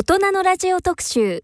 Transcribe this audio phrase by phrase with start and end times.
[0.00, 1.42] 大人のラジオ特集。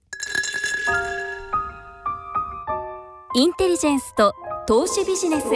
[3.34, 4.32] インテリジェンスと
[4.68, 5.46] 投資ビジネス。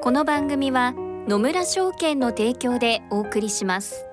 [0.00, 0.94] この番組は
[1.26, 4.06] 野村証券の提供でお送りします。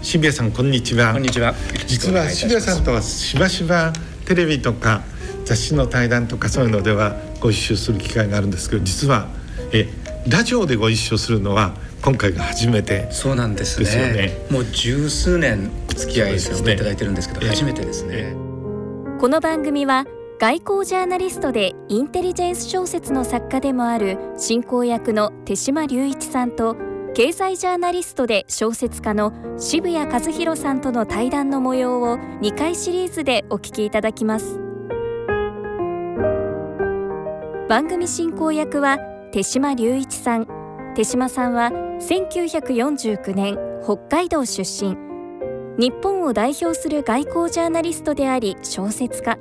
[0.00, 1.12] 渋谷さんこんにちは。
[1.12, 1.52] こんにちは。
[1.86, 3.92] 実は渋谷さんとはしばしば
[4.24, 5.02] テレビとか
[5.46, 9.28] 雑誌の対談とかそういうのではご一緒する機会があるんですけど実は
[9.72, 9.88] え
[10.28, 18.34] ラジオでご一緒するのは今回が初めてそうなんですね、ね、もう十数年お付き合いさせていただいてるんですけど、ね、初めてですね。
[19.20, 20.04] この番組は
[20.38, 26.76] 外交ジャーナリストでインテリジェンス小説の作家でもある進行役の手島隆一さんと
[27.14, 34.65] 経済ジャーナリストで小説家の渋谷和弘さんとの対談の模様を2回シリーズでお聞きいただきます
[37.68, 38.98] 番組進行役は
[39.32, 40.46] 手島隆一さん。
[40.94, 44.96] 手島さんは1949年北海道出身。
[45.76, 49.36] 日本を代表する外交ジャーナリストであり小説家。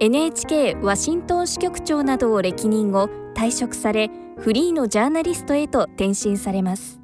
[0.00, 7.00] NHK ワシントン支局長などを歴任後退職されフリーのジャーナリストへと転身されます。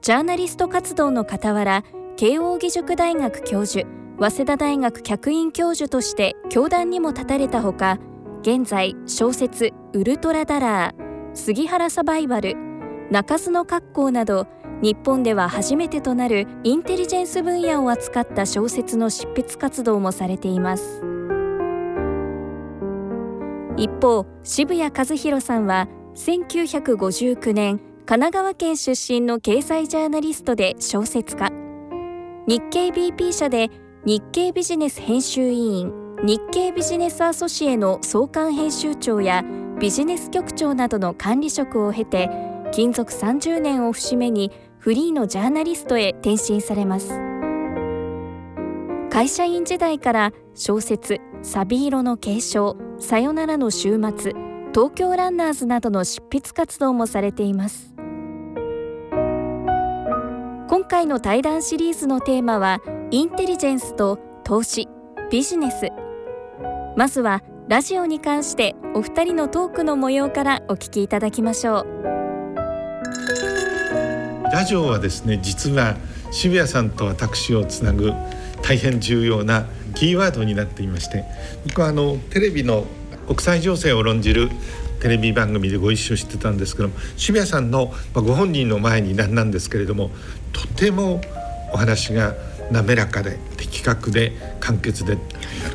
[0.00, 1.84] ジャーナリスト活動の傍ら
[2.16, 3.86] 慶應義塾大学教授
[4.18, 7.98] 早稲田大学客員教授として教壇にも立たれたほか
[8.44, 10.94] 現在小説「ウルトラダラー」
[11.32, 12.52] 「杉原サバイバル」
[13.10, 14.46] 「鳴かずの格好」など
[14.82, 21.02] 日本では初めてとなるインテリジェンス分野を扱った小説の執筆活動もされています。
[23.78, 31.48] 一方渋谷和弘さんは1959年神奈川県出身の経済ジャーナリストで小説家。
[32.46, 33.70] 日経 BP 社で
[34.04, 36.03] 日経ビジネス編集委員。
[36.26, 39.44] 日経ビジネスアソシエの創刊編集長や
[39.78, 42.30] ビジネス局長などの管理職を経て
[42.72, 47.10] 勤続30年を節目にフリーのジャーナリストへ転身されます。
[49.10, 54.32] 会社員時代から小説「サビ色の継承」「さよならの週末」
[54.72, 57.94] 「東京ランナーズ」などの執筆活動もされています。
[60.70, 62.80] 今回の対談シリーズのテーマは
[63.10, 64.88] インテリジェンスと投資
[65.30, 65.88] ビジネス。
[66.96, 71.94] まずはラジオに関してお二人のトークの模様からお聞きいただきましょう。
[74.52, 75.96] ラジオはですね実は
[76.30, 78.12] 渋谷さんと私をつなぐ
[78.62, 79.66] 大変重要な
[79.96, 81.24] キーワードになっていまして
[81.66, 82.84] 僕はあのテレビの
[83.26, 84.48] 国際情勢を論じる
[85.00, 90.10] テレビ番組でご一緒してたんですけども渋谷さんのご本人の前になんですけれども
[90.52, 91.20] とても
[91.72, 92.34] お話が
[92.70, 93.38] 滑らかで
[93.74, 95.18] 的確で簡潔で。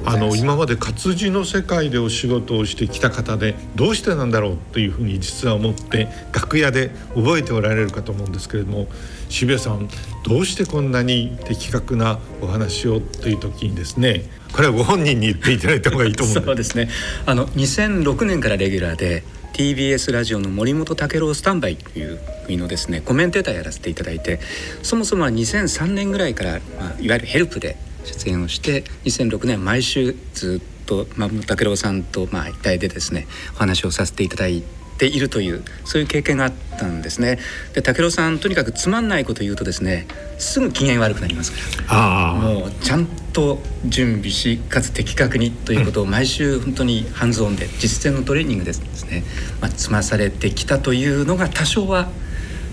[0.06, 8.88] あの今まで活字の世界でお仕事をしてきた方でどうしてなんだろうというふうに実は思って楽屋で覚えておられるかと思うんですけれども
[9.28, 9.90] 渋谷さん
[10.24, 14.24] どうしてこんなに的確なお話をという時にですね
[14.54, 16.90] これはご本人に言っていただいた方がいいと思う そうですね。
[17.26, 19.24] あの2006年からレギュラーで
[19.54, 24.40] TBS ラジオの森本武郎スタンバイという国のですねコメンテーターやらせていただいて
[24.82, 34.80] そもそもは2003年ぐらいから、まあ、いわゆるヘルプで出演をして2006年毎週ずっと、まあ、武郎さんと、まあ、一体でですねお話をさせていただいて。
[35.00, 37.40] ているというそういう経験があったんですね。
[37.74, 40.06] で武郎さんとにかくつまんないこと言うとですね
[40.38, 41.58] すぐ機嫌悪くなりますか
[41.88, 42.34] ら。
[42.34, 49.24] もうちゃんと準備しかつ的確にということを毎週本当にハンズオンで実践のトレーニングですね、
[49.62, 52.10] まあ、積まされてきたというのが多少は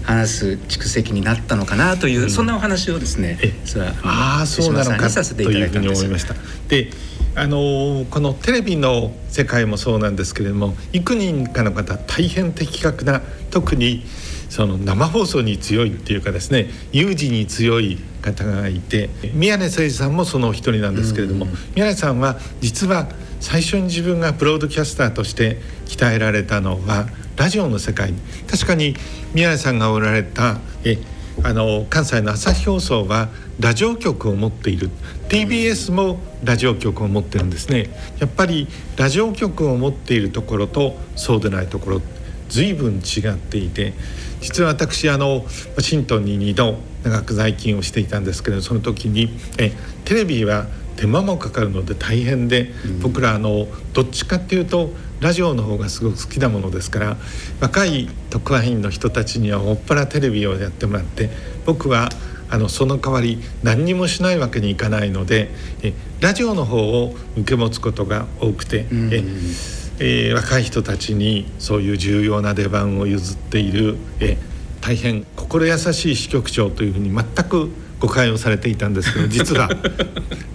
[0.06, 6.34] 話す蓄積になったのかなという、うん、そんなお話をですねそれはああそうなのかというふうに思いました。
[6.68, 6.90] で
[7.34, 14.04] あのこのテレビの世界もそうなんですけれども幾人かの方大変的確な特に
[14.48, 23.08] その生放送に強いっていうかですね有事に強い方がいて宮根誠司さんもその一人なんですけれども、宮根さんは実は
[23.40, 27.06] 最初に自分がプロードキャスターとして鍛えられたのは
[27.36, 28.18] ラジオの世界に。
[28.48, 28.94] 確かに
[29.34, 30.98] 宮根さんがおられたえ
[31.42, 33.28] あの関西の朝日放送は
[33.60, 34.90] ラジオ局を持っている。
[35.28, 37.90] TBS もラジオ局を持ってるんですね。
[38.18, 42.02] やっぱりラジオ局を持っているところとそうでないところ
[42.48, 43.92] 随分違っていて
[44.40, 45.44] 実は私あの
[45.76, 49.72] ワシントンに2度長く在勤をしていたんですけどその時にえ
[50.04, 50.66] テレビは
[50.96, 52.72] 手間もかかるので大変で、
[53.02, 54.90] 僕らあのどっちかっていうと
[55.20, 57.16] ラジオの方がすごく好きなものですから
[57.60, 61.30] 若い特派員の人たちにはもっぱらテレビをやってもらって
[61.64, 62.10] 僕は
[62.50, 65.50] あのその代わり何にもしないわけにいかないので
[65.82, 69.24] えラジオの方を受け持つことが多くて、え
[69.98, 74.38] えー、若い人たちにそういう重要な出番を譲っている、え
[74.80, 77.70] 大変心優しい支局長というふうに全く
[78.00, 79.70] 誤解をされていたんですけど 実は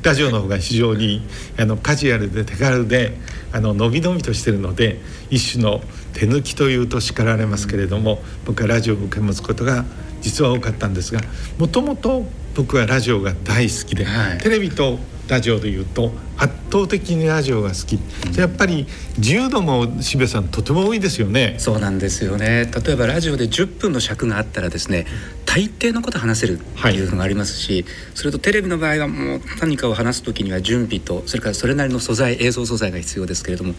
[0.04, 1.22] ラジオの方が非常に
[1.58, 3.18] あのカジュアルで手軽で
[3.52, 5.00] あの伸び伸びとしてるので
[5.30, 5.82] 一種の
[6.14, 9.86] 手抜きというと叱られますけれども僕はラジオを受け持つことが
[10.22, 11.22] 実は多かったんですが
[11.58, 15.00] もともと僕はラジオが大好きで、はい、テレビと
[15.32, 18.86] ラジオでいうと圧倒的にラジオが好き、うん、やっぱり
[19.18, 21.56] 自由度も渋谷さんとても多いですよね。
[21.58, 22.70] そうなんですよね。
[22.86, 25.06] 例えばラジオで10分の尺があったらですね
[25.46, 27.86] 大抵のこと話せるっていうのがありますし、はい、
[28.16, 33.74] それとテレビの場合はもう何かを話す時には準備とそれからそれなりの素材映像素材が必要ですけれども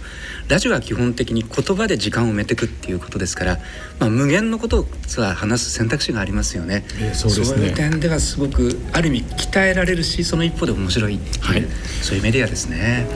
[0.49, 3.59] ラジオは基本的に言葉で時間を埋めていくっていうことですから、
[3.99, 7.45] まあ、無限のことは話す選択肢がありますよね、えー、そうですね。
[7.45, 11.67] そういう点ではすごくある意味鍛えられるしその一方で面白いはい、
[12.01, 13.07] そういうメディアですね。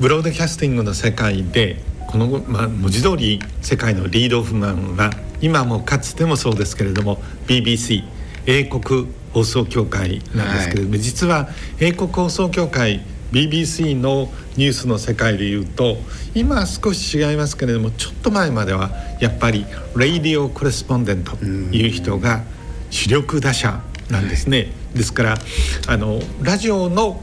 [0.00, 1.76] ブロードキャスティングの世界で
[2.08, 5.10] この、まあ、文字通り世界のリードオフマンは
[5.40, 8.02] 今もかつてもそうですけれども BBC
[8.46, 11.48] 英国放送協会なんですけれども、はい、実は
[11.80, 15.98] 英国放送協会 BBC のニュースの世界でいうと
[16.34, 18.90] 今は少し違いますけれどもちょっと前までは
[19.20, 19.66] やっぱり
[19.96, 22.42] 「radio correspondent」という人が
[22.90, 23.80] 主力打者
[24.12, 24.68] なんですね。
[24.94, 25.38] ですから
[25.86, 27.22] あのラジオの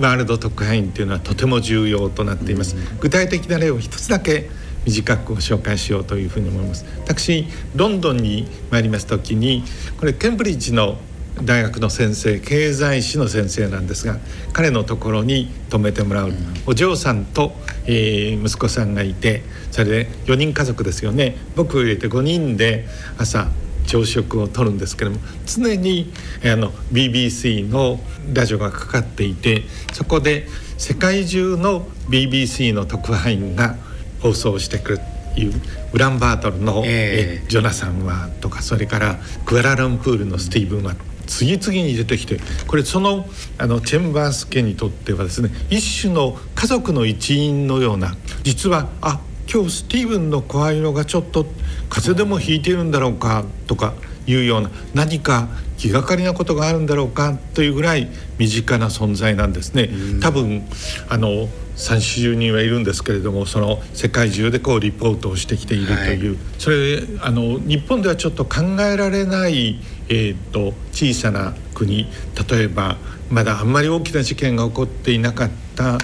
[0.00, 2.76] ワールド特派員というのはとても重要となっています。
[3.00, 4.48] 具体的な例を一つだけ
[4.84, 6.84] 短くご紹介しようというふうに思います。
[7.04, 9.64] 私ロンドンに参ります時に
[9.98, 10.98] これケンブリッジの
[11.42, 14.18] 大学の先生経済史の先生なんですが
[14.52, 16.32] 彼のところに泊めてもらう、
[16.66, 17.52] お嬢さんと、
[17.84, 22.86] えー、息子さんがいてそれで4人家族ですよね僕を入れて5人で
[23.18, 23.50] 朝
[23.86, 26.12] 朝食をとるんですけども常に
[26.44, 28.00] あの BBC の
[28.32, 29.62] ラジオがかかっていて
[29.92, 30.46] そこで
[30.76, 33.76] 世界中の BBC の特派員が
[34.20, 34.98] 放送してくる
[35.40, 35.52] いう
[35.92, 40.94] ウランバートルの、えー、ジョナサンはとかそれからクアラルンプールのスティーブンは
[41.26, 43.26] 次々に出てきてこれその
[43.58, 49.20] あのチェンバース家にとってはですね一種の家族の一員のような実はあ
[49.52, 51.46] 今日スティーブンの声色がちょっと
[51.88, 53.94] 風邪でもひいているんだろうかとか
[54.26, 59.90] いうような何か気がかりなことがあるんだろうかというぐらい身近な存在なんですね。
[60.20, 60.62] 多分
[61.08, 69.78] あの340人はいるんですけれどもその世界中でこうリポートをしてきているという、はい、それあの日本ではちょっと考えられない、
[70.08, 72.10] えーと、小さな国
[72.50, 72.96] 例えば
[73.28, 75.98] まだあんまり大きな事件が起こっていなかった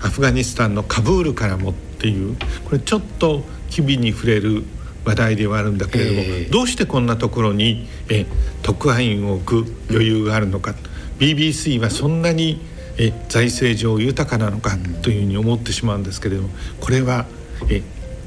[0.00, 4.62] アフガニスタンのカブールからもっていうこれちょっと機微に触れる
[5.08, 8.26] 話題ではあるんだけれども、えー、どうしてこんなところにえ
[8.62, 10.76] 特派員を置く余裕があるのか、うん、
[11.26, 12.60] BBC はそんなに
[12.98, 16.50] え財政上豊かなのかというふうに思ってしまうんですけれども
[16.80, 17.26] これは
[17.70, 17.82] え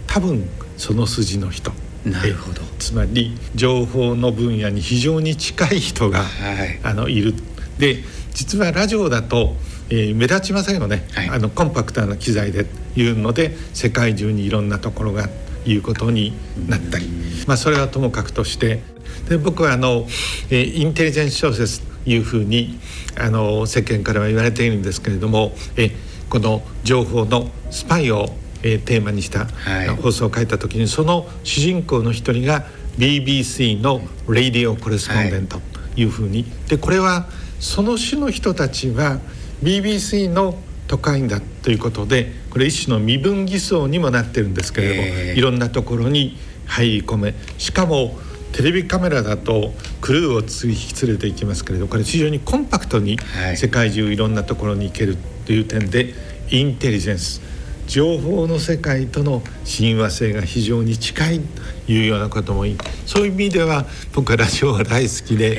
[0.08, 1.72] 多分その筋の人。
[2.04, 2.62] なるほど。
[2.80, 7.36] つまり情報の分野に非常に近い人が、はい、あのいる。
[7.78, 7.98] で
[8.34, 9.56] 実はラジオだと、
[9.90, 15.30] えー、目立ちませんよね、はい、あのコンパクトな機材でいうので世界中にいろんなところが
[15.66, 16.34] いうことに
[16.68, 17.08] なったり、
[17.48, 18.82] まあ、それはともかくとして。
[19.30, 20.08] で僕はあの、
[20.50, 22.80] えー、インテリジェンス小説いうふうに
[23.20, 25.92] あの世間からは言われているんですけれどもえ
[26.30, 28.30] この情報のスパイを、
[28.64, 32.66] えー、テーマにした、はい、放送を書いた時にその主人公の一人が
[32.98, 36.04] BBC の「radio correspondent」とい。
[36.06, 37.28] うふうに、はい、でこれは
[37.60, 39.20] その種の人たちは
[39.62, 40.56] BBC の
[40.92, 48.20] 都会だということでこれ一種の身分偽装にもなってるんですけれども、えー、いろんなところに入り込めしかも
[48.52, 53.18] テレビカメラだとクルーを引き連れていきますけれどこれ非常にコンパクトに
[53.56, 56.14] 世界中いろんなところに行けるという点で、
[56.50, 57.42] インテリジェンス
[57.88, 61.40] 情報の世界との親和性が非常に近い
[61.86, 62.78] というようなこともいい。
[63.06, 65.50] そういう意味では僕はラジオが大好きで、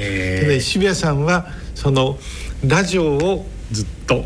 [0.47, 2.19] で渋谷さんはその
[2.65, 4.25] ラジオをずっと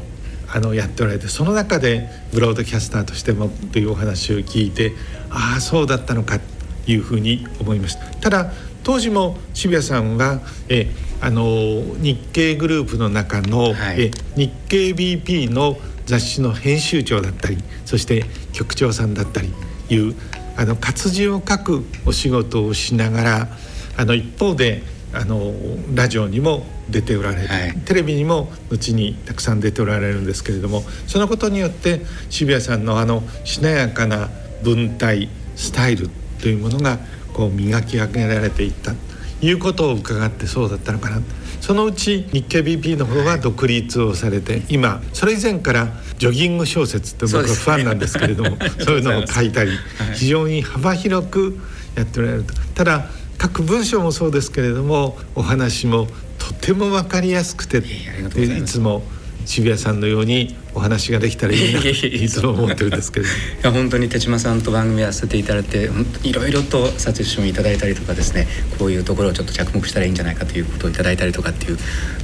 [0.49, 4.93] あのやっておられてその中でブロードキャスターとしてもというお話を聞いて
[5.31, 6.39] ああそうだったのか
[6.87, 8.07] いうふうに思いました。
[8.21, 8.53] ただ
[8.85, 10.89] 当時も渋谷さんはえ
[11.21, 19.53] あの日経グループの中の、はい、え日経 BP の雑誌の編集長だったりそして局長さんだったり
[19.91, 20.15] いう
[20.57, 23.49] あの活字を書くお仕事をしながら
[23.97, 24.83] あの一方で
[25.13, 25.53] あの
[25.95, 34.29] ラジオにも出ておられる、はい、テレビにも後にたくさん出ておられるんですけれどもそのことによって渋谷さんのあのしなやかな
[34.63, 36.11] 文体スタイル
[36.41, 36.99] というものが
[37.33, 38.93] こう磨き上げられていった。
[38.93, 41.21] ということを伺ってそうだったのかな。
[41.61, 49.73] そのうち日経 BP の方は独立をされて今それ以前からジョギング小説って僕はファンなんですけれども そう,、いうのを書いたり、
[50.15, 51.59] 非常に幅広く
[51.97, 52.55] やっておられると。
[52.75, 56.07] ただ各文章もそうですけれどもお話も
[56.39, 59.03] とても分かりやすくていつも
[59.47, 63.27] 渋谷さんのようにお話ができたらいいなといつも思ってるんですけど。
[63.27, 63.29] い
[63.63, 65.91] や本当に手島さんと番組やらせていただいて
[66.25, 68.47] いろいろと撮影してもいただいたりとかですね
[68.79, 71.79] こういうところをちょっと着目したらいいんじゃないかということをいただいたりとかっていう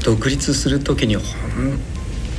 [0.04, 1.22] 独立する時に本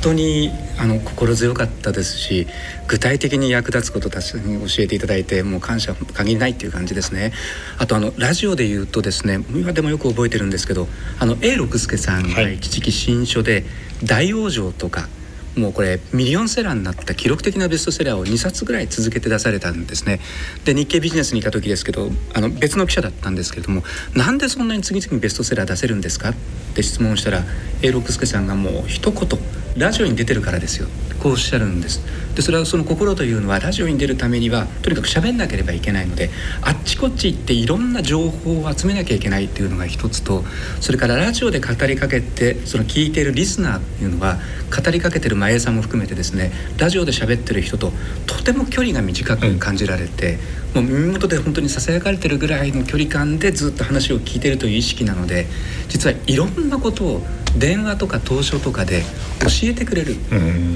[0.04, 2.46] 当にあの心強かったですし
[2.88, 7.32] 具体的に役立つことたちに教えていただいてもう感謝限りないっていう感じですね。
[7.78, 13.64] あとあのラジオで言うとですね今でもよく覚えてるんですけどあの A 六輔さんが一時期新書で
[14.04, 15.08] 「大往生」とか
[15.56, 20.20] 「もうこれミリオンセラーになった記録的なベストセラーを2冊ぐらい続けて出されたんですね。
[20.64, 23.82] で日経ビジネスにいた時ですけどあの別の記者だったんですけれども
[24.14, 26.30] なんでそんなに次々にベストセラー出せるんですか？
[26.30, 26.34] っ
[26.74, 27.44] て質問したら
[27.82, 29.28] A 六輔さんがもう一言
[29.76, 30.88] ラジオに出てるからですよ。
[31.20, 32.00] こうおっしゃるんです。
[32.34, 36.30] でそれはその心というのはラジオに出るためにはとにかく喋んなければいけないので
[36.62, 40.44] あっちこっち行っていろんな情報を集めなきゃいけないっていうのが一つと
[40.80, 44.38] それからラジオで語りかけてその聞いてるリスナーっていうのは
[44.70, 47.92] 語りかけてる前江さんも含めてですねラジオで喋ってる人と
[48.26, 50.38] とても距離が短く感じられて、
[50.74, 55.46] もう耳元で本当にささやかれてるぐらいの距離感でずっと話を聞いてるという意識なので
[55.88, 57.22] 実はいろんなことを
[57.58, 59.02] 電話とか投書とかで
[59.40, 60.16] 教えてくれる。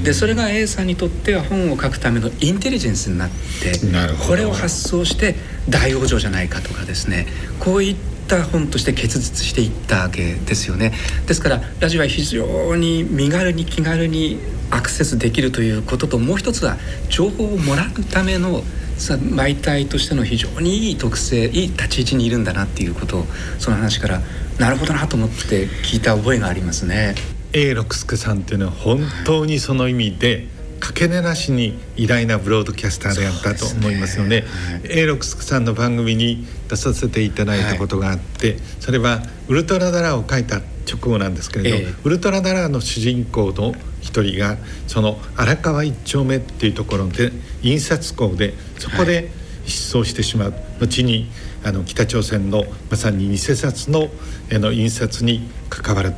[0.04, 3.78] でそれが A さんにとっては本を書くためのインテリジェンスになって
[4.26, 5.34] これを発想して
[5.68, 7.26] 大往生じゃないかとかですね。
[7.58, 7.96] こういっ
[8.28, 10.92] た本として結実していったわけですよね。
[11.26, 14.38] ですからラジオは非常に身軽に気軽に
[14.70, 16.76] アクセスできるということともう一つは
[17.08, 18.62] 情報をもらうための
[18.98, 23.24] 媒体としての非常にいい特性いい立ち位置にいるんだなっていうことを
[23.58, 24.20] その話から
[24.58, 27.14] なるほどなと思って聞いた覚えがありますね。
[27.52, 30.48] A 六輔さんっていうのは本当にその意味で、
[30.80, 49.30] かけねなしに偉大なブロードキャスターであったと思いますので、ねはい、A 六輔さんの番組に出させていただいたことがあって、はい、それはウルトラダラーを書いた直後なんですけれど、えー、ウルトラダラーの主人公の一人がその荒川一丁目っていうところで印刷工でそこで
[49.66, 51.28] 失踪してしまう、はい、後に
[51.64, 54.08] あの北朝鮮のまさに偽札の
[54.52, 56.14] あの印刷に関わる、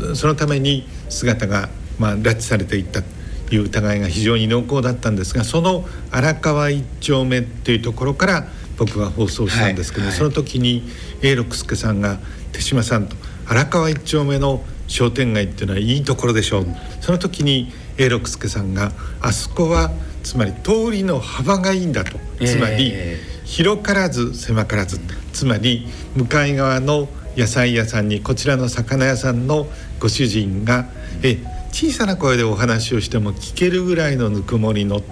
[0.00, 1.68] うん、そのために姿が、
[1.98, 10.10] まあ、拉致されていったという疑いが非常に濃厚だったんですがその荒川一丁目っていうところから僕は放送したんですけど、はい。
[10.10, 10.82] はい、その時に
[11.22, 12.18] 永六輔さんが
[12.52, 13.16] 手島さんと
[13.48, 19.90] 荒川一丁目の商店街っていうのはいいところでしょう、うん、その時に永六輔さんがあそこは
[20.22, 22.18] つまり通りの幅がいいんだと。
[22.44, 25.00] つまり、えー広からず狭からず。
[25.32, 25.86] つまり
[26.16, 29.68] 向かい側の野菜屋さんにこちらの魚屋さんの
[30.00, 30.86] ご主人が
[31.22, 31.38] え
[31.70, 35.04] 小さな声でお話をしても聞けるぐらいのぬくもりの、はい、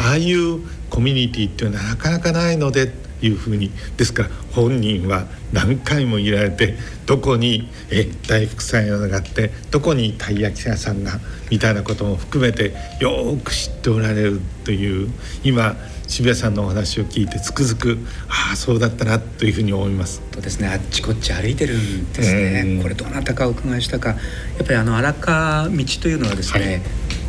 [0.00, 2.92] ああいうコミュニティっていうのはなかなかないので
[3.26, 6.76] いうふうにですから本人は何回もいられて
[7.06, 15.10] どこにえ大福さん屋があってどこにたい焼き屋さんがみたいなことも含めてよく知っておられるという
[15.42, 15.76] 今
[16.06, 20.22] 渋谷さんのお話を聞いてつくづくああそうだったなというふうに思います。
[20.32, 20.68] そうですね。
[20.68, 24.10] あっちこっち歩いてるんですね、これどなたかお伺いしたか。
[24.10, 24.16] や
[24.62, 26.82] っぱりあの荒川道というのはですね、はい、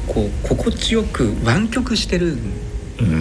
[0.07, 2.37] こう心地よく湾曲してる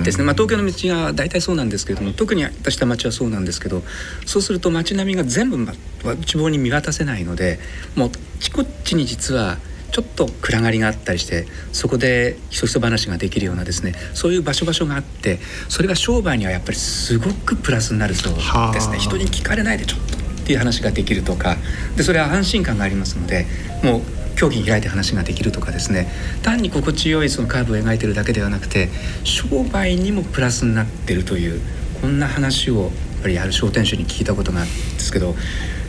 [0.04, 3.82] ですね、まあ、東京の道が大体そうなんですけれども特に私した町はそうなんですけど
[4.26, 5.72] そうすると街並みが全部、ま、
[6.20, 7.58] 一望に見渡せないので
[7.96, 9.58] もうちこっちに実は
[9.90, 15.38] ちょっと暗がりがあったりしてそこでひそひそ話ができるようなですねそういう場所場所があって
[15.68, 18.34] それが商売にはやっぱりすごくプラスになるそう
[18.72, 18.98] ですね。
[18.98, 21.56] 人に聞かれないでちょっとっていう話ができるとか。
[21.96, 23.46] でそれは安心感がありますので
[23.82, 24.02] もう
[24.36, 26.08] 競技開いて話ができるとかですね。
[26.42, 28.90] 単に心地よいそのカーブを描いてるだけではなくて
[29.24, 31.60] 商売にもプラスになってるという
[32.00, 32.90] こんな話をやっ
[33.22, 35.34] ぱりある商店主に聞いたことがあるんですけど。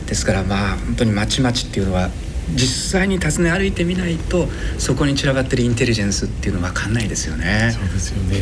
[0.06, 2.10] ですからまあ本当にまちまちっていうのは
[2.54, 4.46] 実際に訪ね歩いてみないと
[4.78, 7.72] そこに散らばってるインテリジェンスっていうのは分かんないですよね。
[7.72, 8.38] そうですよね。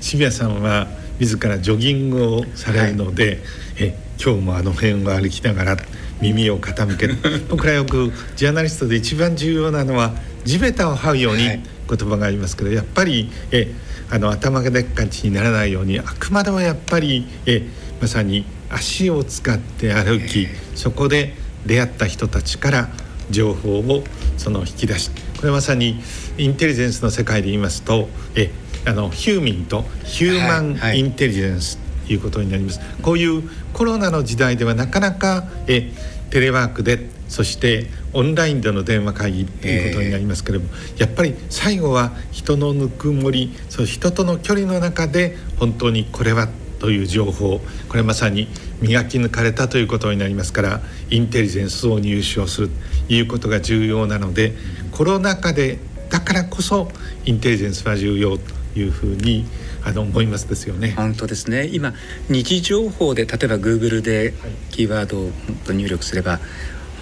[0.00, 0.88] 渋谷さんは
[1.20, 3.38] 自らジョギングをされるので、はい、
[3.80, 5.76] え今日もあの辺を歩きながら
[6.20, 7.16] 耳を傾ける。
[7.48, 13.72] 僕らよくジャーナリストで一番重要なのは地べたを這うように言葉がありますけど、やっぱりえ
[14.10, 17.66] あの頭がでっかちにならないようにあくまでもやっぱりえ
[18.00, 21.34] まさに足を使って歩きそこで
[21.66, 22.88] 出会った人たちから
[23.30, 24.04] 情報を
[24.36, 26.00] その引き出しこれまさに
[26.36, 28.50] インテリジェンスの世界で言いますとえ
[28.86, 32.80] あのヒューミンとヒューマンインテリジェンスということになります。
[33.02, 33.42] こういう
[33.72, 35.92] コロナの時代ではなかなかえ
[36.30, 46.48] テレワークでそしてオンラインでの電話会議ということになりますけれども、えー、やっぱり最後は人のぬくもりそ人との距離の中で本当にこれは
[46.80, 48.48] という情報これまさに
[48.82, 52.70] 磨き抜かれたということになりますからインテリジェンスを入手をする
[53.08, 54.52] ということが重要なので
[54.92, 55.78] コロナ禍で
[56.10, 56.90] だからこそ
[57.24, 59.46] インテリジェンスは重要というふうに
[59.84, 60.94] あの思いますですよね。
[60.96, 61.68] 本当ですね。
[61.72, 61.94] 今
[62.28, 64.34] 二次情報で例えば Google で
[64.70, 65.30] キーワードを
[65.72, 66.40] 入力すれば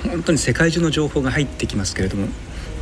[0.08, 2.28] 本当に世界中の情報が入ってきますけれども、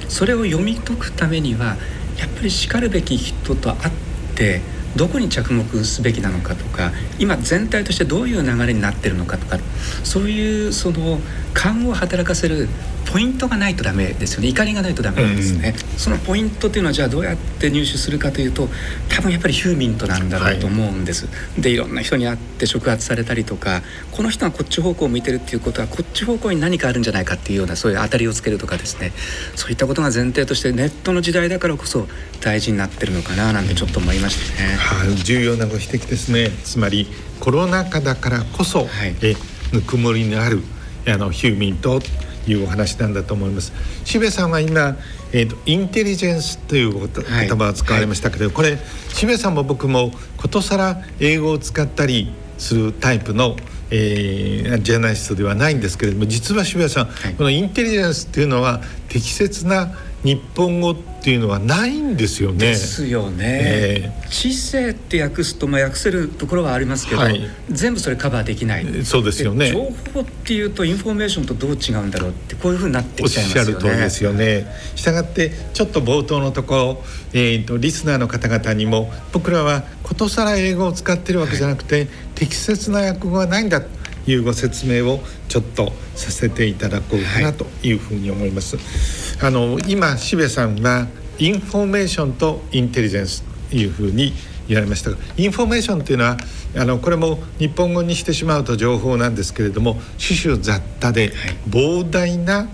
[0.08, 1.76] それを読み解くためには
[2.18, 3.94] やっぱりしかるべき人と会っ
[4.34, 4.60] て
[4.96, 9.58] どこに着目すべきなのかとか今全体としてどういう流れになってるのかとか
[10.04, 11.20] そういうその
[11.54, 12.68] 勘を働かせる
[13.12, 14.48] ポイントがないとダメですよね。
[14.48, 18.68] 怒りがないとダメなんですね、うん、そのポイントっていうのはじゃあどうやって入手するかというと
[19.08, 23.82] 多分やっぱりヒューミントなんだろうと思うんです、はい、でいろんな人に会って触発されたりとか
[24.12, 29.12] この人がこっち方向を向いてるっていうことはこっち方向に何かあるんじゃないかっていうようなそういう当たりをつけるとかですね。
[29.56, 32.06] そういったことが前提としてネットの時代だからこそ
[32.40, 36.50] 大事になってるのかななんてちょっと思いましたね、はあ、重要なご指摘ですね。
[36.64, 37.06] つまり
[37.38, 39.34] コロナ禍だからこそ、はい、え
[39.72, 40.62] ぬくもりのある
[41.06, 42.00] あのヒューミント
[42.48, 43.72] いうお話なんだと思います。
[44.04, 44.96] 渋谷さんは今、
[45.32, 47.08] えーと、インテリジェンスという言
[47.56, 48.78] 葉を使われましたけど、はい、これ
[49.10, 53.56] 渋谷さんも僕もことさら英語を使ったりするタイプの
[53.92, 59.92] えー、ジャーナリストではないんですけれども実は渋谷さん、はい、このインテリジェンスっていうのは適切な
[60.22, 62.58] 日本語っていうのはないんですよね。
[62.58, 63.60] ですよね。
[63.62, 69.04] えー、知性って訳すとまあ訳せるところはありますけど、はい、全部それカバーできない。
[69.04, 69.70] そうですよね。
[69.72, 69.80] 情
[70.14, 73.72] 報っていうとインフォメーションとどう違うんだろうってこういうふうになってきちゃいますよね。
[73.72, 74.66] おっしゃる通りですよね。
[74.94, 83.82] したがってちょっと冒頭のところ、えーと、リスナーの方々にも僕らはことさら英語を使ってるわけじゃなくて、はい、適切な訳語はないんだ。
[84.26, 88.76] いうご説明をちょっとさせていただこうかなというふうに思います。
[88.76, 91.06] はい、あの今渋谷さんは
[91.38, 94.32] インフォメーションとインテリジェンスというふうに
[94.68, 96.36] 言われましたがインフォメーションというのは
[96.76, 101.32] あのこれも日本語にしてしまうと情報なんですけれども種々雑多で
[101.68, 102.68] 膨大な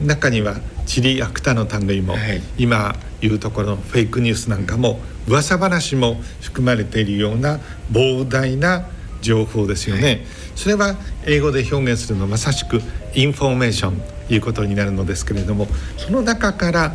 [0.00, 7.58] 中には地理アクタの類も、はい、今いうところのフェイクニュースなんかも噂話も含まれているような
[7.90, 8.86] 膨大な
[9.24, 10.20] 情報ですよね、はい、
[10.54, 12.80] それは英語で表現するのまさしく
[13.14, 16.94] インフォメーションということになるのですけれどもその中から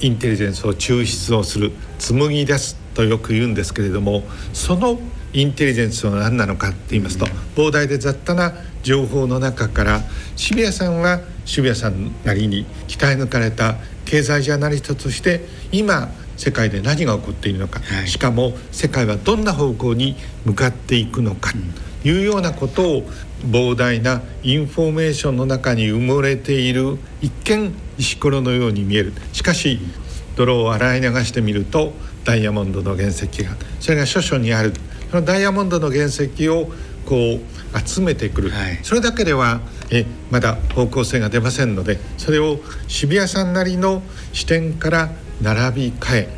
[0.00, 4.98] インテリジェンスを抽出をする紡ぎ出すとよく言うんですけれどもその
[5.32, 10.00] インテリジェンスは何なのかって言いますと、膨大で雑多な情報の中から
[10.36, 13.74] 渋谷さんは渋谷さんなりに鍛え抜かれた
[14.06, 21.52] 経済ジャーナリストとして今世界で何が起こっているのか、はい、しかも世界はどんな方向に向かっていくのか。
[22.02, 23.02] というようなことを
[23.44, 29.12] 膨大なインフォメーションの中に埋もれている一見石ころのように見える。
[29.32, 29.80] しかし
[30.36, 31.92] 泥を洗い流してみると
[32.24, 34.72] ダイヤモンドの原石がそれが諸々にある。
[35.10, 36.70] そのダイヤモンドの原石を
[37.04, 44.02] こう集めてくる、はい、それだけではえまだ方向性が出ませんのでそれを渋谷さんなりの
[44.34, 45.10] 視点から
[45.42, 46.28] 並び替え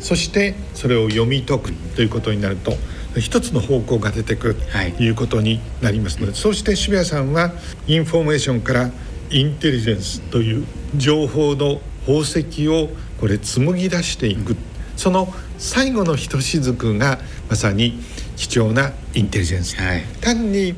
[0.00, 2.72] そしてそれを読み解くということになると
[3.18, 5.08] 一つの方向が出てくるとい。
[5.10, 7.52] うことになりますので、はい、そして渋谷さんは
[7.88, 8.90] インフォメーションから
[9.30, 14.56] インテリジェンスという情報の宝石をこれ紡ぎ出していく、
[14.96, 17.18] その最後のひとしずくが
[17.48, 17.98] まさに
[18.36, 20.74] 貴重なインテリジェンス、はい、単に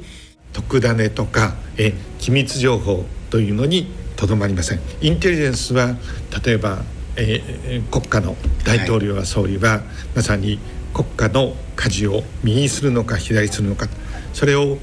[0.52, 4.80] 特ダネとかえ機密情報というのにとどまりません。
[5.00, 5.96] インテリジェンスは
[6.44, 6.82] 例えば
[7.16, 9.80] えー、国家の大統領や総理は、はい、
[10.16, 10.58] まさに
[10.94, 13.86] 国家の舵を右にするのか左にするのか
[14.32, 14.78] それを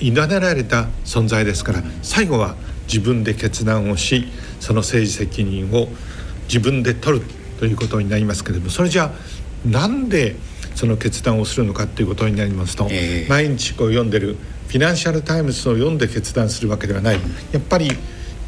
[0.00, 2.56] 委ねられた存在ですから最後は
[2.86, 4.26] 自分で決断をし
[4.60, 5.88] その政治責任を
[6.44, 7.26] 自分で取る
[7.58, 10.36] ということになりますけれどもそれじゃあなんで
[10.74, 14.36] その決断をするのかということになりますと、えー、毎日こう読んでる
[14.68, 17.18] フィナンシャル・タイムズを読んで決断するわけではない。
[17.52, 17.90] やっぱり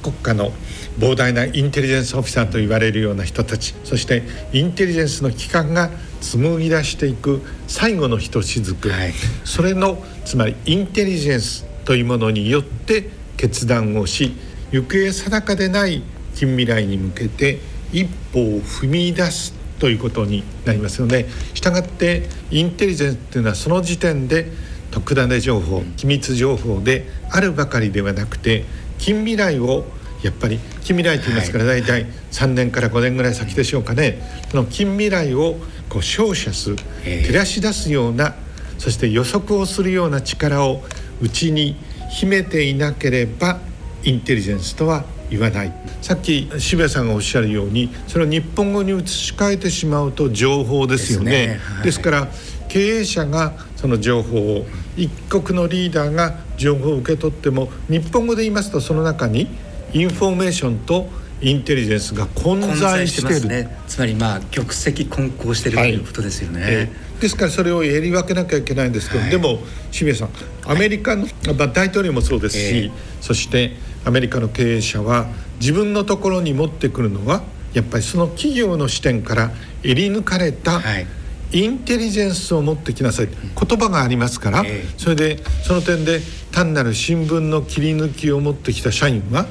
[0.02, 0.52] 国家の
[0.98, 9.12] 膨大なインテリジェンスオフィサーと言われるような人たちそしてインテリジェンスの機関が紡ぎ出していく最後のひとしずく、はい、
[9.44, 14.35] それのつまりインテリジェンスというものによって決断をし
[14.70, 16.02] 行方定かでない
[16.35, 17.59] 近未来に向けて
[17.92, 24.50] 一歩を踏み出すということになりますのでしたがってインテリジェンスというのはその時点で
[24.90, 28.64] 特ダネ情報機密情報であるばかりではなくて
[28.98, 29.85] 近未来を
[30.22, 34.20] やっぱり近未来と言いますから大体3年から5年ぐらい先でしょうかね。
[34.50, 35.56] その近未来を
[35.88, 38.34] こう照射する照らし出すような
[38.78, 40.82] そして予測をするような力を
[41.22, 41.76] うちに
[42.10, 43.60] 秘めていなければ
[44.02, 45.72] インテリジェンスとは言わない。
[46.02, 51.30] さっき渋谷さんがおっしゃるようにそれを日本語に移し替えてしまうと情報ですよね。
[51.30, 51.60] です、ね。
[51.76, 52.28] はい、ですから
[52.68, 54.66] 経営者がその情報を
[54.98, 59.48] 一国のリーダーが情報を受け取っても日本語で言いますとその中に
[59.94, 61.09] インフォメーションと
[61.40, 69.59] インテリジェンスが混在してる、ね、つまりまあ玉石混交してる、ということですよね、えー、ですからそれをやり分けなきゃいけないんですけど、はい、でも
[69.90, 71.26] 渋谷さんアメリカの、
[71.57, 73.72] まあ、大統領もそうですし、えー、そして
[74.04, 75.26] アメリカの経営者は
[75.61, 79.50] 自分のところに持ってくるのはやっぱりその企業の視点から
[79.83, 81.07] 襟抜かれた、はい。
[81.52, 83.28] インテリジェンスを持ってきなさい。
[83.28, 84.64] 言葉がありますから、
[84.96, 89.46] それでその点で単なる新聞の切り抜きを持ってきた社員は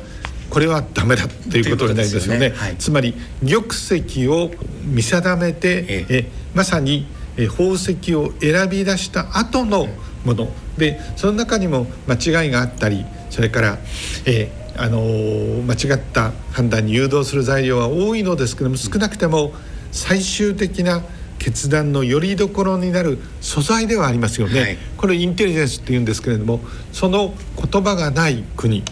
[0.53, 2.45] これはダメだっていうことになりますよね。
[2.45, 2.55] よね。
[2.55, 4.51] はい、つまり玉石を
[4.85, 6.25] 見定めて、ええ。
[6.53, 9.87] まさに宝石を選び出した後の
[10.23, 10.51] もの。
[10.77, 13.77] でその中にも間違いがあったりそれから、
[14.25, 19.53] えー、あのー、間違った判断に誘導する材料は多いのですけども少なくても
[19.91, 21.03] 最終的な
[21.37, 26.61] 決断のよりどころになる素材ではありますよね、はい、これインテリジェンスっていうんですけれども
[26.91, 27.33] その
[27.71, 28.83] 言葉がない国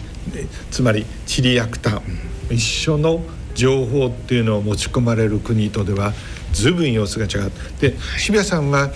[0.70, 2.02] つまりチリアクタ
[2.50, 3.22] 一緒の
[3.54, 6.12] 情報っていうのを持ち込まれる国とでは
[6.52, 7.52] 随分様子が違う。
[7.80, 8.90] で渋谷さんは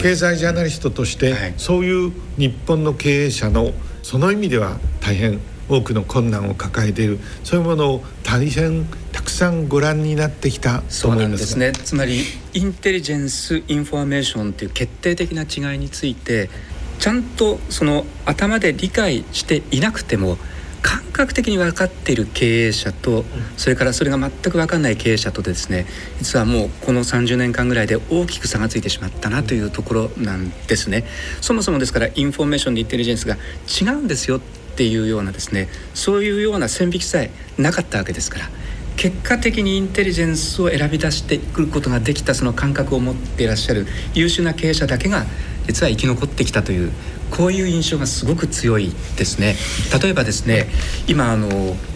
[0.00, 7.18] 経済ジャーナリストとしてそういう日本の経営者のその意味では大変多くの困難を抱えている。
[7.44, 11.72] そういうものを大変たくさんご覧になってきたと思いますですね。
[11.72, 12.22] つまり
[12.54, 16.50] インテリジェンスインフォメーションという決定的な違いについて
[16.98, 20.38] ちゃんとその頭で理解していなくても
[20.82, 23.24] 感覚的に分かっている経営者と
[23.56, 25.86] それからそれが全く分かんない経営者とですね
[26.18, 31.04] 実はもうこの30年間ぐらいで大きく差がついてしまったなというところなんですね。
[31.40, 33.36] そもそもですからインフォメーションとインテリジェンスが
[33.68, 34.40] 違うんですよっ
[34.76, 38.50] ていうようなですねそういうような線引きさえなかったわけですから
[38.96, 45.24] 結果的にインテリジェンスを選び出してくることができたその感覚を持っていらっしゃる優秀な経営者だけが
[45.66, 46.92] 実は生き残ってきたという
[47.30, 49.56] こういう印象がすごく強いですね。
[50.02, 50.66] 例えばですね
[51.06, 51.48] 今あの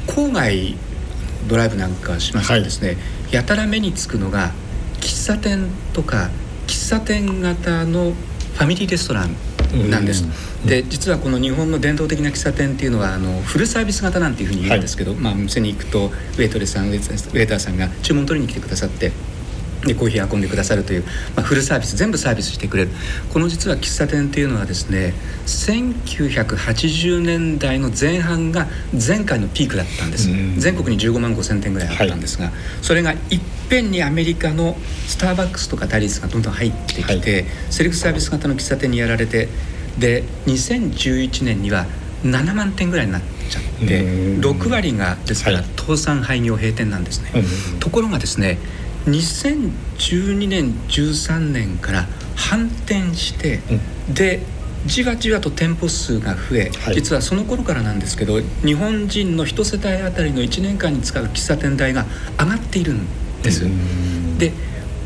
[0.06, 0.76] 郊外
[1.48, 2.98] ドライブなんかしますとですね、はい、
[3.32, 4.52] やたら目につくのが
[5.00, 6.30] 喫茶店とか
[6.66, 10.24] 喫茶店型のファミリーレストランなんです。
[10.64, 19.12] で実はこの日本の伝統的な喫茶店っていうのはあのフルサービス型なんていうふうに言うんですけど、はい、まあ、店に行くとウェイトレスさんウェイターさんが注文取りに来てくださって
[19.84, 21.04] でコーヒー運んでくださるという、
[21.36, 22.90] まあ、フルサービス全部サービスしてくれる。
[23.32, 25.14] この実は喫茶店っていうのはですね
[25.46, 30.28] 1980年代の前半が前回のピークだったんです。
[30.58, 33.18] 全国に15万5千店ぐらいあったんですが、はい、それがいっ
[33.68, 39.48] ぺんにアメリカのスターバックスとかタリスがどんどん入ってきて、はい、セルフサービス型の喫茶店にやられて
[39.98, 41.86] で2011年には
[42.24, 47.30] 7万店ぐらいになっちゃって6割がですから倒産廃業閉店なんですね。
[47.80, 48.58] ところがですね
[49.06, 53.60] 2012年13年から反転して、
[54.08, 54.42] うん、で
[54.86, 62.04] じわじわと店舗数が増え、はい、実はその頃からなんですけど日本人の一世帯あたりの1年間に使う喫茶店代が
[62.38, 63.06] 上がっているん
[63.42, 63.64] です。
[64.38, 64.52] で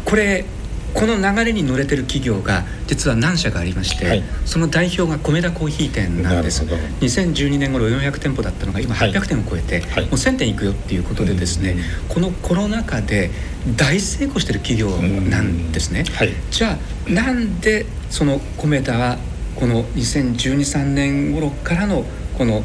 [0.05, 0.45] これ
[0.94, 6.64] この流れに乗れてる企業が実は何社かありまして、はい、その代表が米田コーヒー店なんです。
[6.64, 11.77] 2012年頃400店舗だったのが今800店を超えて、はい、もう1000店いくよっていうことでですね、
[12.09, 13.31] このコロナ禍で
[13.77, 14.90] 大成功してる企業
[15.31, 19.18] なんですね、はい、じゃあなんでその米田は
[19.57, 22.05] この201213年頃からの
[22.37, 22.62] この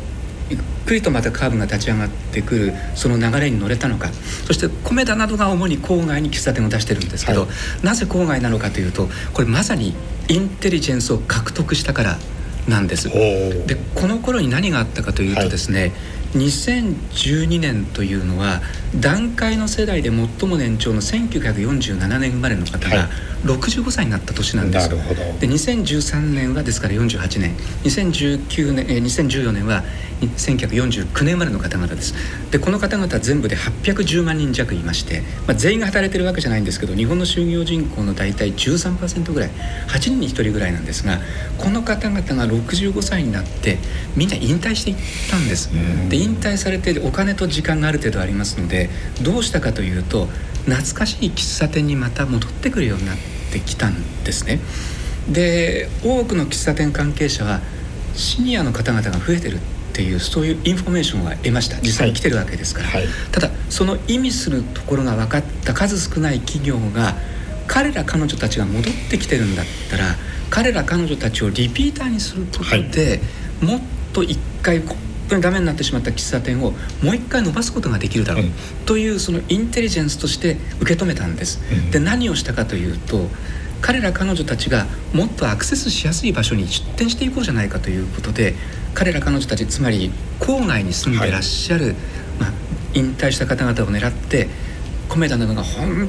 [0.54, 4.10] ゆっくりとまたカーブが立ち上がってくるその流れに乗れたのか。
[4.46, 9.96] そして米田などが主に郊外に喫茶店を出してるんですけど、はい、なぜ郊外なのかというとこれまさに
[10.28, 12.18] インテリジェンスを獲得したから
[12.68, 13.10] なんです。
[13.10, 15.92] でこの頃に何があったかというとですね、はい
[16.34, 18.62] 2012年というのは
[19.00, 23.10] 団塊の世代で最も年長の1947年生まれの方が
[23.43, 29.84] 65歳になった年なんです、はい、で2013年はですから48年2019年え2014年は
[30.22, 32.13] 1949年生まれの方々です。
[32.52, 39.50] でこの方々全部で810万人弱いまして、まあ、全員が働いてるわけじゃないんですけど日本の就業人口の大体13%ぐらい。
[39.88, 41.19] 8人に1人ぐらいなんですが
[41.58, 43.78] この方々が65歳になって
[44.15, 44.98] みんな引退していっ
[45.30, 45.69] たんです。
[46.10, 48.89] で引退されてお金と時間がある程度ありますので
[49.21, 50.27] どうしたかというと
[50.65, 53.17] 懐かしい喫茶店にまた戻ってくるようになっ
[53.51, 54.59] てきたんですね。
[55.29, 57.62] で多くの喫茶店関係者は
[58.15, 59.59] シニアの方々が増えてるっ
[59.93, 61.79] ていうそういうインフォメーションは得ました。
[61.81, 63.01] 実際に来てるわけですから、はい。
[63.01, 67.15] はい、ただその意味するところが分かった数少ない企業が
[67.67, 70.15] 彼ら彼女たちが戻ってきてるんだったら
[70.49, 73.21] 彼ら彼女たちをリピーターにすることで、
[73.62, 73.81] はい、もっ
[74.13, 74.81] と一回
[75.29, 78.51] 当にダメになってしまった喫茶店をもう一回伸ばすことができるだろう、うん、
[78.86, 81.62] というそのインテリジェンスとして受け止めたんです。
[81.71, 83.27] うん、で何をしたかというと
[83.81, 88.55] 彼ら彼女たちがもっとアクセスしやすい場所に出店していこうじゃないかということで
[88.93, 91.95] 彼ら彼女たちつまり郊外に住んでらっしゃる、はい、
[92.39, 92.51] まあ、
[92.93, 94.47] 引退した方々を狙って
[95.09, 96.07] コメダなどが本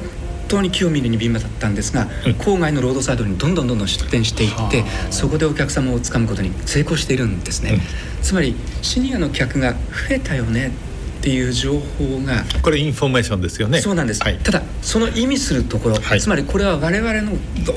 [0.55, 7.79] 当に機を見るに敏だったんですが、うん、郊外のロードサイドにどんどんどんどん出店していってそこでお客様をつかむことに成功しているんですね、うん、
[8.21, 10.71] つまりシニアの客が増えたよね
[11.19, 13.79] っていう情報がこれインフォメーションですよね。
[13.81, 17.31] そうなんです、はい、ただその意味するところ、はい、つまりこれは我々の
[17.65, 17.75] どっ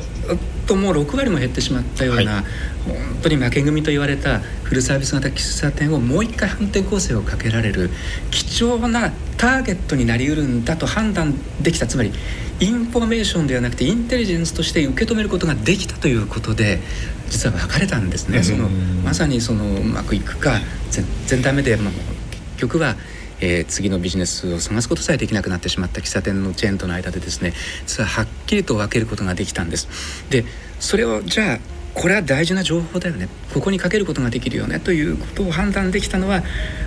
[0.66, 2.44] ともう6割も減ってしまったような、はい、
[2.86, 7.88] 本当に負け組と言われたフルサービス型喫茶店をもう一回反転攻勢をかけられる
[8.30, 11.86] 貴重なターゲットになりうるんだと判断できた。
[11.86, 12.12] つまり
[12.60, 16.80] インフォメーションではなくてインテリジェンスとして受け止めることができたということで
[17.28, 18.42] 実は分かれたんですね。
[18.42, 20.58] そのまさにそのうまくいくか
[20.90, 21.92] 全然ダメで、まあ、
[22.30, 22.96] 結局は
[23.40, 27.52] えー、次のビジネスを探すことさえできなくなってしまった喫茶店のチェーンとの間でですね
[27.86, 30.28] 実ははっきりと分けることができたんです。
[30.30, 30.44] で
[30.80, 31.58] それをじゃあ
[31.94, 36.42] これは大事な情報だよねここにかけることができるよねということを判断できたのは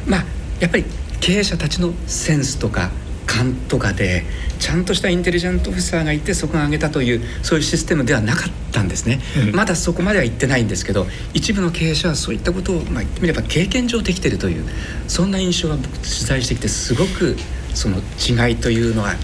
[0.06, 0.26] まあ
[0.60, 0.86] やっぱり
[1.20, 2.92] 経営者たちのセンスとか
[3.32, 4.26] 勘とかで
[4.60, 14.66] ちゃんとしたインテリジェントオフィサーがいてそこが挙げたというそういうシステムではなかったんですね、うん、まだそこまでは言ってないんですけど一部の経営者はそういったことを、まあ、言ってみれば経験上できてるという
[15.08, 17.38] そんな印象は僕取材してきてすごく
[17.74, 19.16] その違いというのは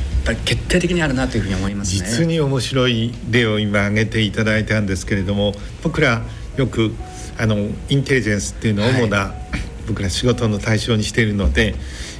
[0.46, 6.22] 決定的にあるなというふうに思います、ね、実に面白い例を今挙げていただいたんですけれども僕ら
[6.56, 6.93] よく
[7.38, 7.58] あの
[7.89, 9.32] インテリジェンスっていうのを主な、はい、
[9.88, 11.76] 僕ら仕事の対象にしているので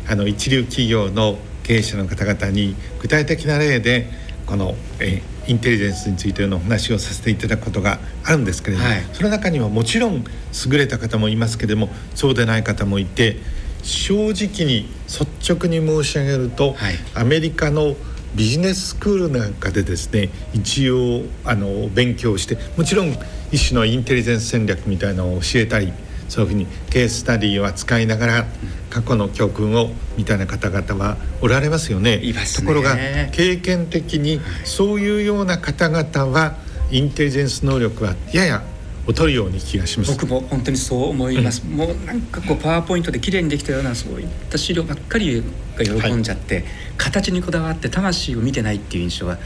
[0.10, 4.08] あの一流企業の経営者の方々に具体的な例で
[4.45, 10.23] この、えインテリジェンスについてのお話をさせていただくことがあるんですけれども、はい、その中にはもちろん
[10.69, 13.38] 優れた方もいますけれどもそうでない方もいて
[13.82, 17.95] 正直に率直に申し上げると、はい、アメリカの
[18.36, 23.13] ビジネススクールなんかでですね一応あの勉強してもちろん
[23.51, 25.93] 一種のインテリジェンス戦略みたいなのを教えたり
[26.27, 28.45] そういうふうにケーススタディを扱いながら
[28.89, 32.17] 過去の教訓をみたいな方々はおられますよね。
[32.17, 32.33] ね。
[32.55, 32.97] ところが
[33.31, 36.55] 経験的にそういうような方々は
[36.91, 38.63] インテリジェンス能力はやや
[39.07, 40.11] 劣るように気がします。
[40.11, 45.41] 僕も本当にそう思います、うん、もうなんかこうパワーポイントで綺麗にできたようなそういった資料ばっかり
[45.77, 46.65] が喜んじゃって、はい、
[46.97, 49.39] 形にこだわって魂を見てないっていう印象はや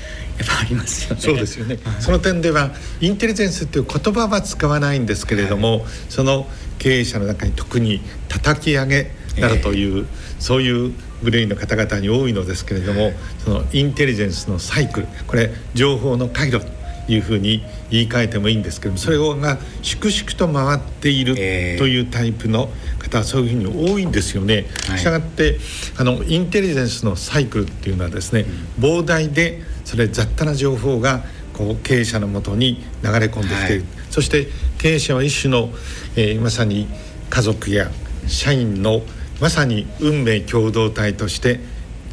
[0.44, 1.22] っぱありますよね。
[1.22, 6.48] そうですよね、その点ではインテリジェンスっていう言葉は使わないんですけれども、はい、その
[6.82, 10.06] 経営者の中に特に叩き上げなどという、えー、
[10.39, 16.72] そういうグレイの方々に多いのですけれどもそのインテリジェンスのサイクルこれ情報の回路と
[17.08, 24.65] いうふうに言い換えてもいいんですけどもそれが粛々と回っているというタイプの方はそういうふうに多いんですよね。
[24.98, 25.60] したがって
[25.98, 28.46] あのインテリジェンスのサイクルっていうのはですね、
[28.80, 34.47] 膨大でそれ雑多な情報がこう経営者のもとに流れ込んできている、はい、そして
[34.78, 35.69] 経営者は一種の、
[36.15, 36.88] えー、まさに
[37.30, 37.89] 家族や
[38.28, 39.02] 社員の
[39.39, 41.60] まさに運命共同体として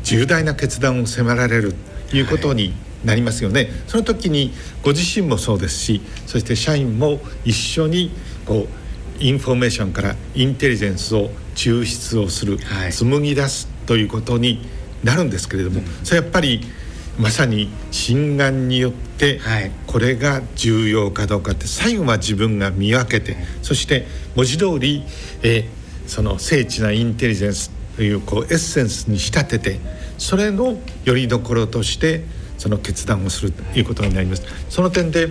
[0.03, 1.75] 重大な決断を迫られる
[2.09, 2.73] ということに
[3.05, 8.13] なりますよね、はい、その時にご自身もそうですしそして社員も一緒に
[8.47, 8.67] こ
[9.21, 14.65] うインフォメーションからインテリジェンスを抽出をする、はい、紡ぎ出すということに
[15.03, 16.61] なるんですけれども、うん、それやっぱり
[17.19, 19.41] まさに心眼によって
[19.87, 25.05] これが重要かどうかって最後は自分が見分けてそして文字通り、
[25.43, 25.69] え
[26.07, 29.81] その精緻なインテリジェンスというこうエッセンスに仕立てて
[30.17, 32.25] それのよりどころとして
[32.57, 34.43] その決断をするということになります。
[34.69, 35.29] その点で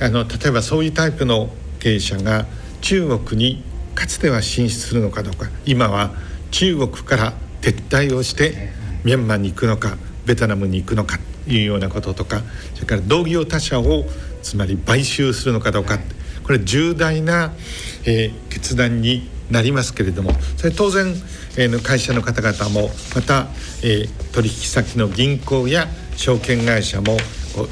[0.00, 2.46] あの例えばそういうタイプの経営者が
[2.80, 3.62] 中国に
[3.94, 6.12] かつては進出するのかどうか今は
[6.50, 8.70] 中国から撤退をして
[9.04, 12.42] ミャンマーに行くのかベトナムに行くのかというようなこととか
[12.74, 14.04] それから同業他社を
[14.42, 15.98] つまり買収するのかどうか
[16.42, 17.52] これ重大な、
[18.04, 21.08] えー、決断になりますけれどもそれ当然、
[21.56, 23.48] えー、会社の方々もまた、
[23.82, 27.16] えー、取引先の銀行や証券会社も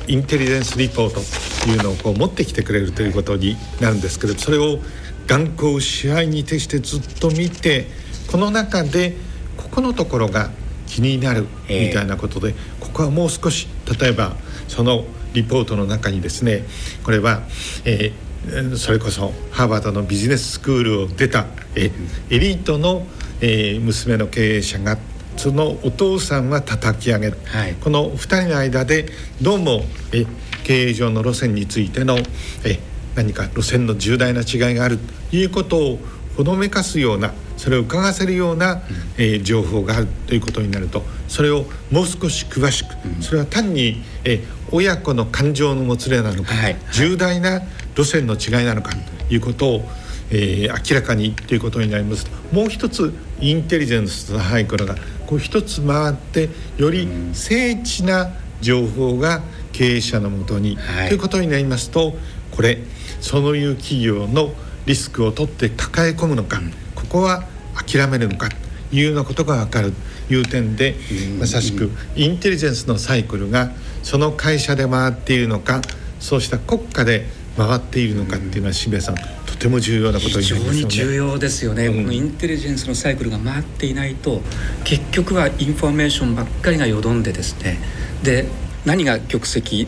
[0.06, 1.20] インテリジェンスリポート
[1.64, 4.78] というのをこう持ってきてくれるということになるんですけどそれを
[5.26, 7.86] 眼光支配に徹してずっと見て
[8.30, 9.16] この中で
[9.56, 10.50] ここのところが
[10.92, 13.66] 気になるみたいなことで、ここはもう少し
[13.98, 14.36] 例えば
[14.68, 16.66] そのリポートの中にですね
[17.02, 17.40] これは、
[17.86, 21.90] えー、それこそハーバードのビジネススクールを出た、え
[22.28, 23.06] エリートの、
[23.40, 24.98] えー、娘の経営者が
[25.38, 29.06] そのお父さんは叩き上げる、はい、この2人の間で
[29.40, 30.26] どうもえ
[30.64, 32.18] 経営上の路線についての
[32.66, 32.78] え
[33.14, 34.98] 何か路線の重大な違いがある
[35.30, 35.98] ということを
[36.36, 38.82] ほのめかすようなそれを伺わせるような、
[39.16, 42.88] えー、情報があるということになるとそれをもう少し詳しく、
[43.22, 47.62] それは単に、えー、親子の感情のもつれなのか、はい、重大な
[47.94, 48.90] 路線の違いなのか
[49.28, 49.88] ということを、
[50.30, 52.26] えー、明らかにということになります。
[52.26, 54.96] ともう一つインテリジェンスとサイクルが
[55.28, 56.48] こう一つ回って
[56.78, 59.40] より精緻な情報が
[59.72, 62.14] 経営者のもとに、はい、ということになりますと
[62.50, 62.78] これ
[63.20, 64.50] そういう企業の
[64.84, 67.44] リスクを取って抱え込むのか、うん、ここは
[67.74, 68.56] 諦めるのかと
[68.94, 69.92] いうようなことが分かる。
[70.28, 70.94] という点で
[71.38, 73.70] まさしくインテリジェンスのサイクルが
[74.02, 75.82] その会社で回っているのか
[76.20, 80.72] そうした国家で回っているのかっていうのは渋谷さんとても重要なことになりますよね。
[80.72, 84.40] 非常に重要ですよね、うん、このインテリジェンスのサイクルが回っていないと
[84.84, 87.78] 結局はインフォメーションばっかりがよどんでですね。
[88.22, 88.46] で
[88.86, 89.86] 何が玉石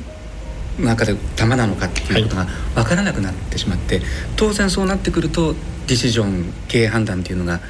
[0.78, 4.02] 中で玉なのかっていうことが分からなくなってしまって、
[4.36, 5.54] 当然そうなってくると
[5.86, 7.60] ディシジョン経営判断っていうのが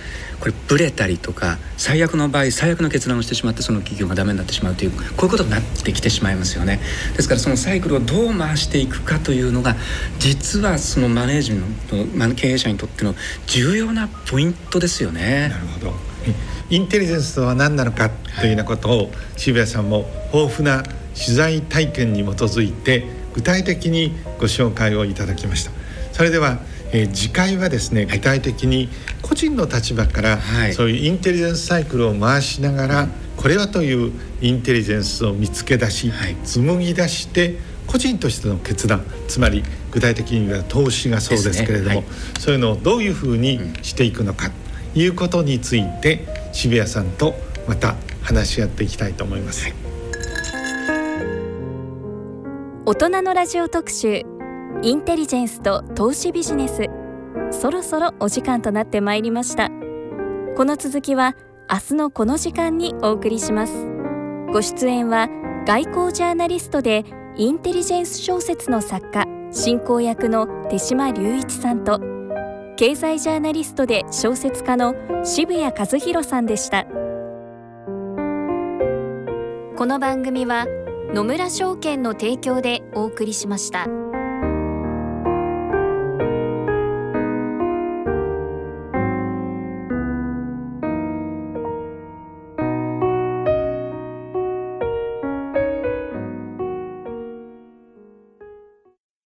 [0.40, 6.80] これブレたりとか最悪の場合最悪の決断をしてしまってその企業がダメになってしまうというこういうことになってきてしまいますよね。
[7.16, 9.76] ですからそのサイクルをどう回していくかというのが
[10.18, 13.14] 実はそのマネージメント経営者にとっての
[13.46, 15.48] 重要なポイントですよね。
[15.48, 15.94] なるほど。
[16.70, 20.82] インテリジェンスとは何なのかというようなことを渋谷さんも豊富な
[21.14, 25.70] 取材体験に基づいて具体的にご紹介をいただきました。
[26.12, 26.60] それでは、
[26.94, 28.88] えー、次回はですね具体的に
[29.20, 41.96] 個人の立場から、はい、そういうインテリジェンスサイクルを回しながら、これはというインテリジェンスを見つけ出し、はい、紡ぎ出して個人としての決断つまり具体的には投資がそうですけれども、ね。
[41.96, 42.04] はい、
[42.38, 44.50] そういうのをどういうふうにしていくのか
[44.92, 47.34] ということについて渋谷さんと
[47.66, 49.64] また話し合っていきたいと思います。
[49.64, 49.74] はい。
[52.86, 54.33] 大人のラジオ特集
[54.84, 56.90] インテリジェンスと投資ビジネス。
[57.50, 59.70] そろそろお時間となってまいりました。
[60.58, 61.34] この続きは
[61.72, 63.72] 明日のこの時間にお送りします。
[64.52, 65.30] ご出演は
[65.66, 71.98] 外交ジャーナリストでインテリジェンス小説の作家進行役の手島隆一さんと
[72.76, 74.94] 経済ジャーナリストで小説家の
[75.24, 76.84] 渋谷和弘さんでした。
[76.84, 76.90] こ
[79.86, 80.66] の番組は
[81.14, 83.86] 野村証券の提供でお送りしました。